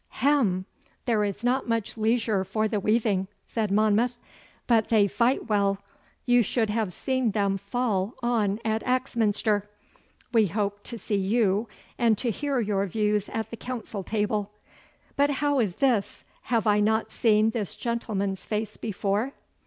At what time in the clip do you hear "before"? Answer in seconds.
18.77-19.33